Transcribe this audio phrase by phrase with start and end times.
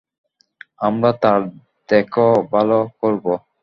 [0.81, 1.39] আমরা তার
[1.89, 2.69] দেখ-ভাল
[3.01, 3.25] করব।